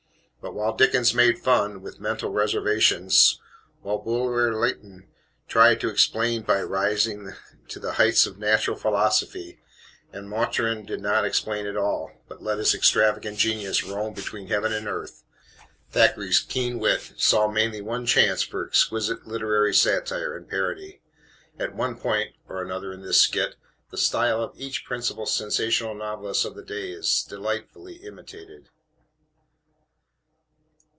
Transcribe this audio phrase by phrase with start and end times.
[0.43, 3.39] But while Dickens made fun, with mental reservations;
[3.83, 5.07] while Bulwer Lytton
[5.47, 7.33] tried to explain by rising
[7.67, 9.61] to the heights of natural philosophy,
[10.11, 14.73] and Maturin did not explain at all, but let his extravagant genius roam between heaven
[14.73, 15.23] and earth
[15.91, 21.03] Thackeray's keen wit saw mainly one chance for exquisite literary satire and parody.
[21.59, 23.57] At one point or another in this skit,
[23.91, 28.69] the style of each principal sensational novelist of the day is delightfully imitated.